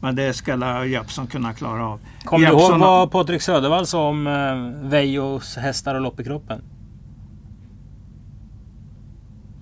[0.00, 2.00] Men det ska Jeppsson kunna klara av.
[2.24, 6.62] Kommer du ihåg vad Patrik Södervall sa om eh, Vejos hästar och lopp i kroppen?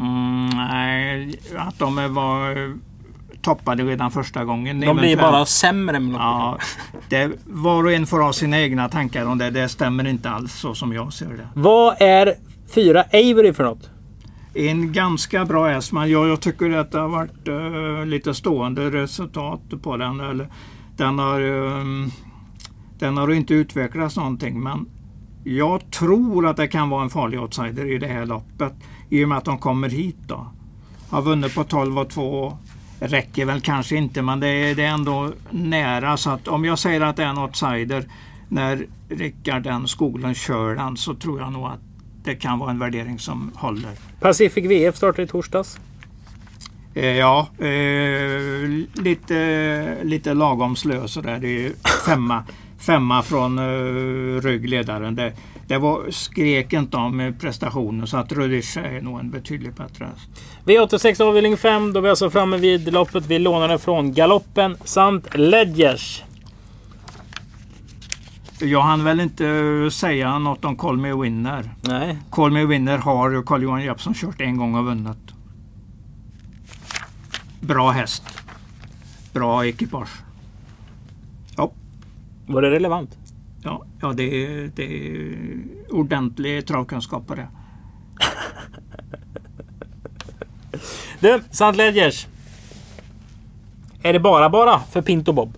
[0.03, 2.73] Mm, nej, att de var
[3.43, 4.81] toppade redan första gången.
[4.81, 6.59] De blir bara sämre Ja,
[7.09, 9.51] det, var och en får ha sina egna tankar om det.
[9.51, 11.49] Det stämmer inte alls så som jag ser det.
[11.55, 12.35] Vad är
[12.75, 13.91] fyra Avery för något?
[14.55, 18.91] En ganska bra häst, men jag, jag tycker att det har varit eh, lite stående
[18.91, 20.21] resultat på den.
[20.21, 20.49] Eller,
[20.97, 22.11] den, har, ehm,
[22.99, 24.87] den har inte utvecklats någonting, men
[25.45, 28.73] jag tror att det kan vara en farlig outsider i det här loppet.
[29.13, 30.47] I och med att de kommer hit då.
[31.11, 32.59] Har vunnit på 12 och 2.
[33.01, 36.17] Räcker väl kanske inte, men det är, det är ändå nära.
[36.17, 38.05] Så att om jag säger att det är en outsider
[38.49, 41.81] när Rickard den Skoglund kör den så tror jag nog att
[42.25, 43.91] det kan vara en värdering som håller.
[44.21, 45.79] Pacific VF startar i torsdags.
[46.95, 51.39] Eh, ja, eh, lite, lite lagom slö sådär.
[51.39, 51.73] Det är
[52.07, 52.45] femma,
[52.79, 55.15] femma från eh, ryggledaren.
[55.15, 55.33] Det,
[55.73, 60.05] det var, skrek inte om eh, prestationen så att Rudisha är nog en betydligt bättre
[60.05, 60.45] häst.
[60.65, 61.93] V86 avdelning 5.
[61.93, 66.23] Då är vi alltså framme vid loppet vi lånade från galoppen samt Ledgers.
[68.61, 71.71] Jag hann väl inte eh, säga något om Call Me Winner.
[71.81, 72.19] Nej.
[72.31, 75.35] Call Me Winner har Carl-Johan Jeppsson kört en gång och vunnit.
[77.61, 78.23] Bra häst.
[79.33, 80.23] Bra ekipage.
[81.57, 81.73] Ja,
[82.47, 83.22] Var det relevant?
[83.63, 85.37] Ja, ja det, är, det är
[85.91, 87.49] ordentlig travkunskap på det.
[91.21, 92.27] Du, Sant Ledgers.
[94.03, 95.55] Är det bara bara för Pinto Bob?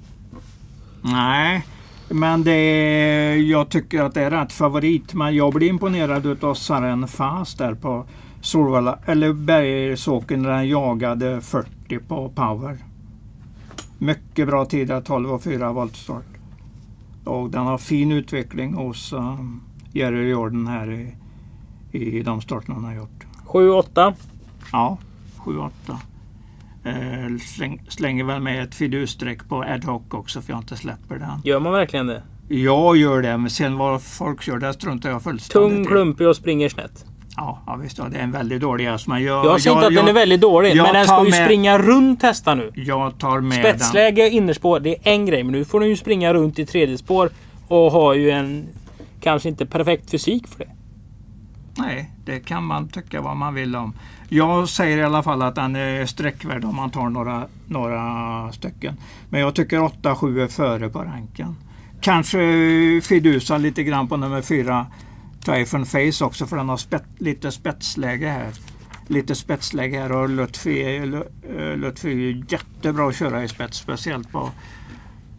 [1.02, 1.66] Nej,
[2.08, 5.14] men det är, jag tycker att det är rätt favorit.
[5.14, 8.06] Men jag blir imponerad utav Saren Fast där på
[8.40, 12.78] Solvalla, eller Bergsåker när den jagade 40 på power.
[13.98, 16.33] Mycket bra tid där, 12 och 4 voltstart.
[17.24, 21.14] Och den har fin utveckling hos um, Jerry Jordan här i,
[21.92, 23.26] i de starterna han har gjort.
[23.46, 24.14] 7-8.
[24.72, 24.98] Ja,
[25.38, 25.70] 7-8.
[26.84, 31.18] Eh, släng, slänger väl med ett fidusstreck på ad hoc också för jag inte släpper
[31.18, 31.40] den.
[31.44, 32.22] Gör man verkligen det?
[32.48, 36.36] Jag gör det, men sen vad folk kör det struntar jag fullständigt Tung, klumpig och
[36.36, 37.04] springer snett.
[37.36, 37.98] Ja, ja visst.
[37.98, 39.06] Ja, det är en väldigt dålig häst.
[39.06, 41.30] Men jag, Jag säger inte att den är väldigt dålig, jag men den ska ju
[41.30, 42.70] med- springa runt hästar nu.
[42.74, 45.42] Jag tar med Spetsläge innerspår, det är en grej.
[45.44, 47.30] Men nu får den ju springa runt i tredje spår
[47.68, 48.66] och har ju en
[49.20, 50.70] kanske inte perfekt fysik för det.
[51.78, 53.94] Nej, det kan man tycka vad man vill om.
[54.28, 58.96] Jag säger i alla fall att den är sträckvärd om man tar några, några stycken.
[59.28, 61.56] Men jag tycker 8-7 är före på ranken.
[62.00, 62.38] Kanske
[63.02, 64.86] fidusa lite grann på nummer 4
[65.44, 68.52] Typhon Face också för den har spet, lite spetsläge här.
[69.06, 73.78] Lite spetsläge här och Lutfi, är jättebra att köra i spets.
[73.78, 74.50] Speciellt på,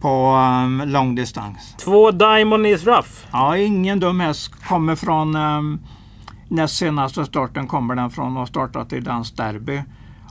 [0.00, 0.32] på
[0.64, 1.74] um, långdistans.
[1.78, 3.10] Två Diamond is rough.
[3.32, 4.66] Ja, ingen dum häst.
[4.68, 5.80] Kommer från um,
[6.48, 9.82] näst senaste starten kommer den från och startat i Dans Derby.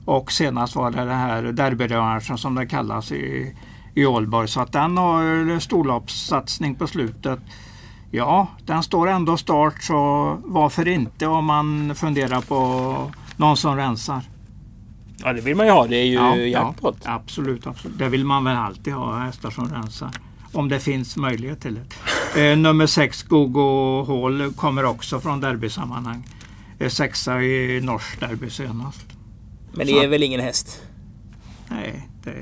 [0.05, 3.55] Och senast var det den här derbyrevanschen som det kallas i,
[3.93, 4.47] i Ålborg.
[4.47, 7.39] Så att den har storloppssatsning på slutet.
[8.11, 14.21] Ja, den står ändå start så varför inte om man funderar på någon som rensar.
[15.17, 15.87] Ja, det vill man ju ha.
[15.87, 16.97] Det är ju Ja, jackpot.
[17.03, 17.97] ja, absolut, absolut.
[17.97, 20.09] Det vill man väl alltid ha, hästar som rensar.
[20.53, 21.81] Om det finns möjlighet till det.
[22.35, 26.27] Eh, nummer 6, Gogo Hall, kommer också från derbysammanhang.
[26.79, 29.05] Eh, sexa i norsk derby senast.
[29.73, 30.81] Men det är väl ingen häst?
[31.67, 32.33] Nej, det,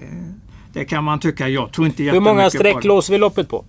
[0.74, 1.48] det kan man tycka.
[1.50, 2.50] Jag tror inte Hur många
[2.84, 3.66] låser vi loppet på?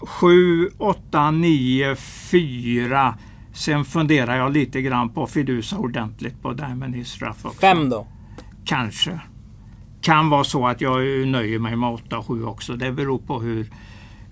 [0.00, 3.14] 7, 8, 9, 4.
[3.52, 7.60] Sen funderar jag lite grann på Fidusa ordentligt på Diamond Israf också.
[7.60, 8.06] Fem då?
[8.64, 9.20] Kanske.
[10.02, 12.72] Kan vara så att jag nöjer mig med 8 7 också.
[12.72, 13.66] Det beror på hur,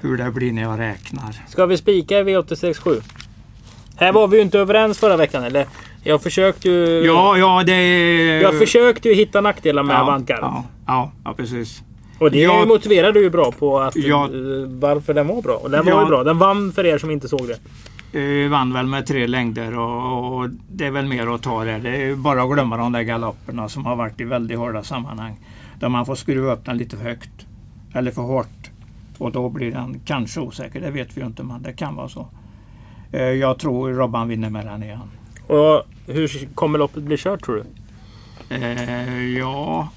[0.01, 1.35] hur det blir när jag räknar.
[1.49, 3.03] Ska vi spika i V867?
[3.97, 5.67] Här var vi ju inte överens förra veckan eller?
[6.03, 7.05] Jag försökte ju...
[7.07, 8.41] Ja, ja det.
[8.41, 10.41] Jag försökte ju hitta nackdelar med ja, Avantgarde.
[10.43, 11.83] ja, ja, ja, precis.
[12.19, 14.03] Och det Jag- motiverade du ju bra på att, eh,
[14.67, 15.55] varför den var bra.
[15.57, 16.01] Och den var Ja.
[16.03, 16.25] ju bra.
[16.25, 17.59] Den vann för er som inte såg det.
[18.21, 21.79] Eh, vann väl med tre längder och, och det är väl mer att ta där.
[21.79, 25.37] Det är bara att glömma de där galopperna som har varit i väldigt hårda sammanhang.
[25.81, 27.31] Där man får skruva upp den lite för högt.
[27.95, 28.71] Eller för hårt.
[29.19, 30.81] Och då blir den kanske osäker.
[30.81, 32.27] Det vet vi ju inte men det kan vara så.
[33.13, 35.01] Eh, jag tror Robban vinner med den igen.
[35.47, 37.65] Och hur kommer loppet bli kört tror du?
[38.57, 39.89] Eh, ja,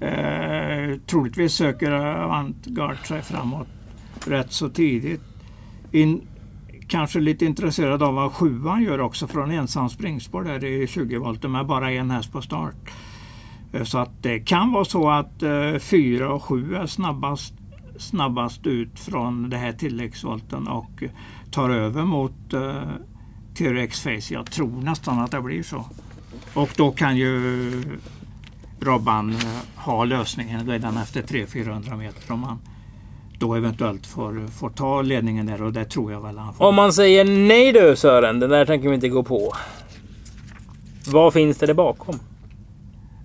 [0.00, 3.68] eh, troligtvis söker Avantgarde sig framåt
[4.26, 5.20] rätt så tidigt.
[5.92, 6.22] In,
[6.88, 11.42] kanske lite intresserad av vad sjuan gör också från ensam springspår där i 20 volt
[11.50, 12.90] med bara en häst på start.
[13.72, 17.54] Eh, Så att det kan vara så att eh, fyra och sju är snabbast,
[17.98, 21.02] snabbast ut från det här tilläggsvolten och
[21.50, 22.82] tar över mot eh,
[23.54, 24.34] TRX Face.
[24.34, 25.84] Jag tror nästan att det blir så.
[26.54, 27.72] Och då kan ju
[28.80, 32.58] Robban band eh, ha lösningen redan efter 300-400 meter om han
[33.38, 36.64] då eventuellt får, får ta ledningen där och det tror jag väl han får.
[36.64, 39.52] Om man säger nej du Sören, den där tänker vi inte gå på.
[41.06, 42.18] Vad finns det där bakom?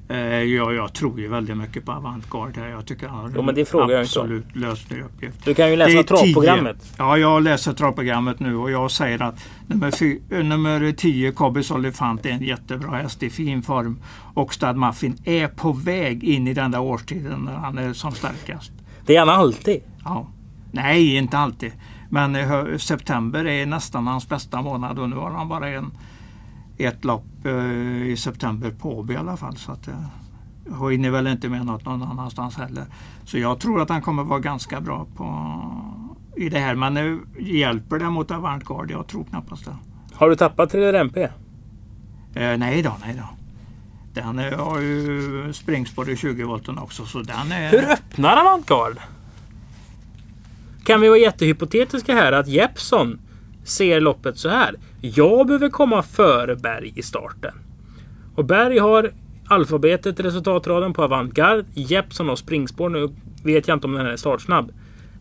[0.09, 2.69] Eh, ja, jag tror ju väldigt mycket på Avantgarde.
[2.69, 3.99] Jag tycker han har Jo, om.
[4.01, 5.45] absolut löst uppgift.
[5.45, 6.93] Du kan ju läsa travprogrammet.
[6.97, 11.71] Ja, jag läser travprogrammet nu och jag säger att nummer, fy, eh, nummer 10, Cobbys
[11.71, 13.99] Olifant, är en jättebra häst i fin form.
[14.33, 18.11] Och Stad Muffin är på väg in i den där årstiden när han är som
[18.11, 18.71] starkast.
[19.05, 19.81] Det är han alltid.
[20.03, 20.27] Ja.
[20.71, 21.71] Nej, inte alltid.
[22.09, 25.91] Men eh, september är nästan hans bästa månad och nu har han bara en,
[26.77, 29.57] ett lopp eh, i september på Åby i alla fall.
[29.57, 32.85] Så att, eh, hinner väl inte med något någon annanstans heller.
[33.25, 35.55] Så jag tror att han kommer vara ganska bra på,
[36.35, 36.75] i det här.
[36.75, 38.93] Men eh, hjälper det mot Avantgarde?
[38.93, 39.75] Jag tror knappast det.
[40.13, 41.23] Har du tappat Thriller MP?
[42.35, 43.29] Eh, nej då, nej då.
[44.21, 47.71] Den eh, har ju springspår i 20 volten också så den är...
[47.71, 49.01] Hur öppnar Avantgarde?
[50.83, 53.19] Kan vi vara jättehypotetiska här att Jeppson
[53.63, 54.75] ser loppet så här.
[55.13, 57.53] Jag behöver komma före Berg i starten.
[58.35, 59.11] Och Berg har
[59.47, 61.65] alfabetet i resultatraden på Avantgarde.
[61.73, 62.89] Jeppson har springspår.
[62.89, 63.09] Nu
[63.43, 64.71] vet jag inte om den är startsnabb.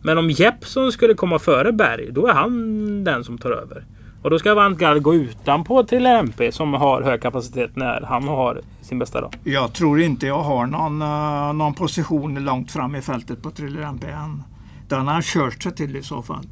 [0.01, 3.85] Men om Jeppson skulle komma före Berg, då är han den som tar över.
[4.21, 8.61] Och då ska Avantgarde gå utanpå till MP som har hög kapacitet när han har
[8.81, 9.33] sin bästa dag.
[9.43, 13.81] Jag tror inte jag har någon, eh, någon position långt fram i fältet på Thriller
[13.81, 14.43] MP än.
[14.87, 16.45] Den har han kört sig till i så fall.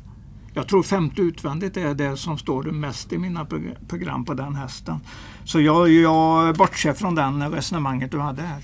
[0.54, 4.56] Jag tror femte utvändigt är det som står mest i mina prog- program på den
[4.56, 4.96] hästen.
[5.44, 8.62] Så jag, jag bortser från den resonemanget du hade här.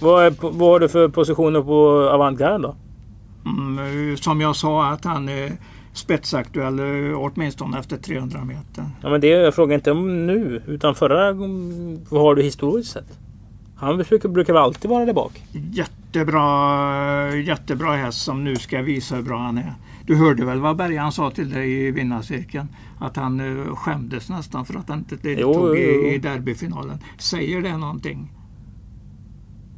[0.00, 2.76] Vad, är, vad har du för positioner på Avantgarde då?
[3.46, 5.52] Mm, eh, som jag sa att han är
[5.92, 8.84] spetsaktuell eh, åtminstone efter 300 meter.
[9.02, 11.32] Ja, men det jag frågar inte om nu, utan förra.
[12.08, 13.18] Vad har du historiskt sett?
[13.76, 15.42] Han brukar, brukar väl alltid vara där bak?
[15.52, 19.74] Jättebra, jättebra häst som nu ska visa hur bra han är.
[20.06, 22.68] Du hörde väl vad Bergan sa till dig i vinnarcirkeln?
[22.98, 26.98] Att han eh, skämdes nästan för att han inte deltog i, i derbyfinalen.
[27.18, 28.32] Säger det någonting?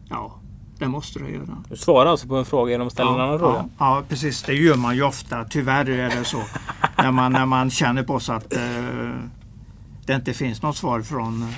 [0.09, 0.41] Ja,
[0.79, 1.65] det måste det göra.
[1.69, 3.55] Du svarar alltså på en fråga genom att ställa en annan fråga?
[3.55, 4.43] Ja, ja, precis.
[4.43, 5.45] Det gör man ju ofta.
[5.45, 6.43] Tyvärr är det så.
[6.99, 8.61] när, man, när man känner på sig att eh,
[10.07, 11.49] det inte finns något svar från,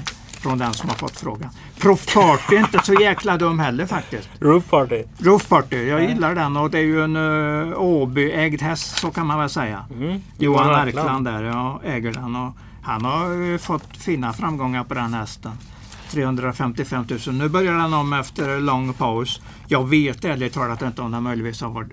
[0.46, 1.50] från den som har fått frågan.
[1.78, 4.28] Proff Party är inte så jäkla dum heller faktiskt.
[4.40, 5.02] Roof Party.
[5.18, 9.26] Roof Party, jag gillar den och det är ju en uh, Åby-ägd häst så kan
[9.26, 9.84] man väl säga.
[9.94, 10.20] Mm.
[10.38, 12.36] Johan Erkland där, ja, äger den.
[12.36, 15.52] Och han har fått fina framgångar på den hästen.
[16.10, 17.34] 355 000.
[17.34, 19.40] Nu börjar den om efter lång paus.
[19.68, 21.92] Jag vet ärligt talat inte om den möjligtvis har varit,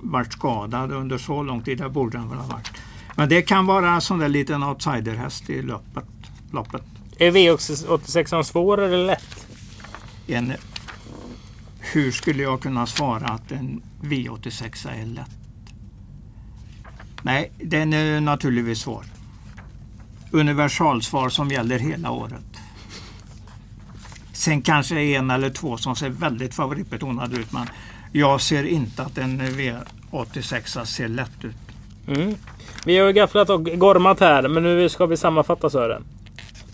[0.00, 1.78] varit skadad under så lång tid.
[1.78, 2.72] Det borde den väl ha varit.
[3.16, 6.04] Men det kan vara en sån där liten outsiderhäst i loppet.
[6.52, 6.99] loppet.
[7.20, 9.46] Är V86 svår eller lätt?
[10.26, 10.52] En,
[11.80, 15.30] hur skulle jag kunna svara att en V86 är lätt?
[17.22, 19.04] Nej, den är naturligtvis svår.
[20.30, 22.60] Universalsvar som gäller hela året.
[24.32, 27.66] Sen kanske en eller två som ser väldigt favoritbetonade ut men
[28.12, 31.56] jag ser inte att en V86 ser lätt ut.
[32.08, 32.34] Mm.
[32.84, 36.04] Vi har ju gafflat och gormat här men nu ska vi sammanfatta Sören.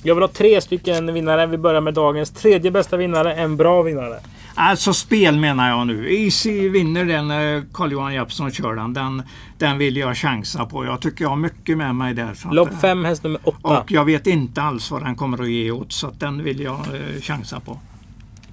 [0.07, 1.47] Jag vill ha tre stycken vinnare.
[1.47, 3.35] Vi börjar med dagens tredje bästa vinnare.
[3.35, 4.19] En bra vinnare.
[4.55, 6.15] Alltså spel menar jag nu.
[6.25, 8.95] Easy vinner den eh, Carl-Johan Jeppsson kör den.
[8.95, 9.23] den.
[9.59, 10.85] Den vill jag chansa på.
[10.85, 12.53] Jag tycker jag har mycket med mig där.
[12.53, 13.59] Lopp eh, 5, häst nummer 8.
[13.81, 16.61] Och jag vet inte alls vad den kommer att ge åt så att den vill
[16.61, 17.79] jag eh, chansa på.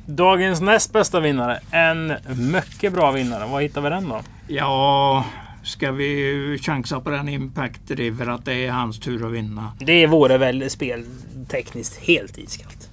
[0.06, 1.60] Dagens näst bästa vinnare.
[1.72, 2.14] En
[2.52, 3.48] mycket bra vinnare.
[3.52, 4.22] Vad hittar vi den då?
[4.48, 5.26] Ja,
[5.64, 9.72] ska vi chansa på den Impact River att det är hans tur att vinna?
[9.80, 12.90] Det vore väl speltekniskt helt iskallt.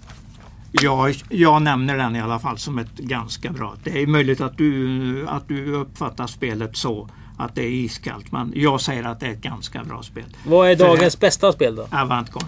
[0.72, 3.74] Jag, jag nämner den i alla fall som ett ganska bra.
[3.85, 8.52] Det är möjligt att du, att du uppfattar spelet så att det är iskallt men
[8.56, 10.37] jag säger att det är ett ganska bra spel.
[10.46, 11.87] Vad är För dagens bästa spel då?
[11.90, 12.46] Avantgarde.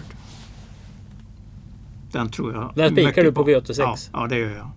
[2.11, 3.75] Den tror jag Den spikar du på V86?
[3.77, 4.69] Ja, ja, det gör jag.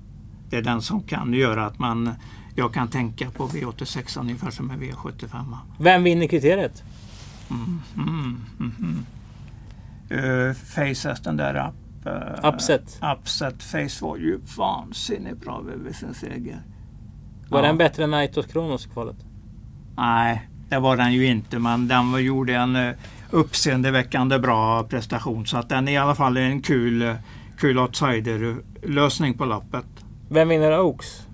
[0.50, 2.11] Det är den som kan göra att man
[2.57, 5.57] jag kan tänka på V86 ungefär som en V75.
[5.79, 6.83] Vem vinner kriteriet?
[7.51, 8.40] Mm, mm,
[8.81, 9.07] mm.
[10.11, 13.01] Uh, Faces den där up, uh, Upset.
[13.16, 16.62] Upset Face var ju vansinnigt bra över sin seger.
[17.49, 17.66] Var Ja.
[17.66, 19.16] den bättre än Aitos Kronos kvalet?
[19.97, 22.95] Nej, det var den ju inte men den gjorde en uh,
[23.31, 27.14] uppseendeväckande bra prestation så att den är i alla fall en kul, eh,
[27.59, 29.85] kul outsider-lösning på loppet.
[30.29, 31.27] Vem vinner Oaks?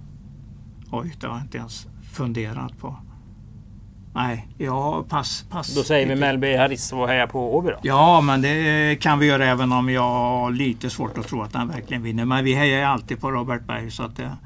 [0.92, 2.96] Oj, det har jag inte ens funderat på.
[4.14, 5.44] Nej, ja, pass.
[5.50, 5.74] pass.
[5.74, 7.76] Då säger vi Mellby Harris och hejar på Åby då.
[7.82, 11.54] Ja, men det kan vi göra även om jag har lite svårt att tro att
[11.54, 12.24] han verkligen vinner.
[12.24, 14.36] Men vi hejar ju alltid på Robert Berg så att det,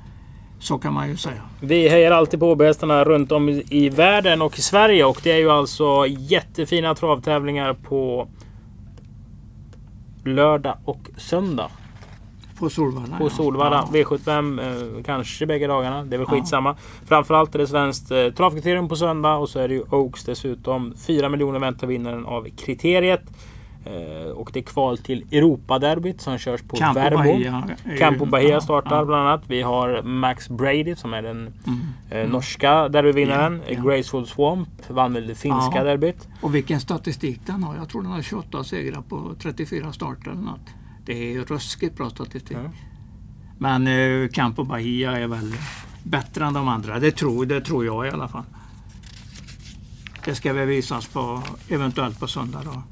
[0.59, 1.43] så kan man ju säga.
[1.61, 5.05] Vi hejar alltid på Åbyhästarna runt om i världen och i Sverige.
[5.05, 8.29] Och det är ju alltså jättefina travtävlingar på
[10.25, 11.71] lördag och söndag.
[12.59, 13.19] På Solvalla.
[13.19, 13.31] På.
[13.31, 13.89] Solvalla.
[13.93, 13.99] Ja.
[14.05, 16.05] V75 eh, kanske bägge dagarna.
[16.05, 16.35] Det är väl Ja.
[16.37, 16.77] skitsamma.
[17.07, 20.95] Framförallt är det svenskt eh, travkriterium på söndag och så är det ju Oaks dessutom.
[21.07, 23.23] 4 miljoner väntar vinnaren av kriteriet.
[23.85, 27.17] Eh, och det är kval till Europaderbyt som körs på Campo Värmo.
[27.19, 27.65] Bahia
[27.99, 29.05] Campo Bahia startar ja.
[29.05, 29.43] bland annat.
[29.47, 31.81] Vi har Max Brady som är den Mm.
[32.11, 33.63] eh, norska derbyvinnaren.
[33.69, 33.83] Ja, ja.
[33.83, 36.29] Graceful Swamp vann väl det finska derbyt.
[36.41, 37.77] Och vilken statistik den har.
[37.77, 40.61] Jag tror den har 28 segrar på 34 starter eller något.
[41.07, 42.57] Det är ruskigt bra statistik.
[42.65, 42.71] Ja.
[43.59, 45.55] Men eh, Campo Bahia är väl
[46.03, 46.99] bättre än de andra.
[46.99, 48.43] Det tror, det tror jag i alla fall.
[50.25, 52.83] Det ska väl visas på eventuellt på söndag då.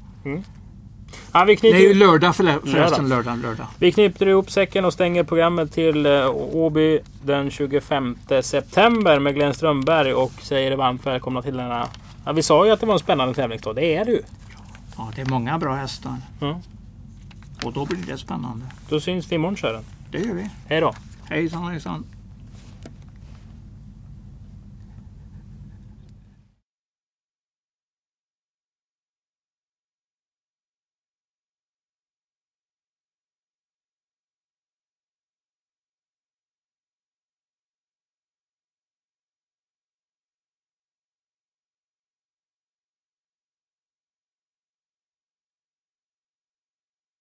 [1.31, 3.09] Ja, vi, Det är ju lördag förre- förresten.
[3.09, 3.67] Lördag, lördag.
[3.79, 9.53] vi knyter ihop säcken och stänger programmet till eh, Åby den 25 september med Glenn
[9.53, 11.87] Strömberg och säger er varmt välkomna till denna...
[12.25, 13.73] Ja, vi sa ju att det var en spännande tävlingsdag.
[13.75, 14.21] Det är det ju.
[14.97, 16.15] Ja, det är många bra hästar.
[16.39, 16.61] Ja.
[17.63, 18.65] Och då blir det spännande.
[18.89, 19.83] Då syns vi imorgon Sören.
[20.11, 20.49] Det gör vi.
[20.67, 20.93] Hej då!
[21.29, 22.05] Hejsan hejsan.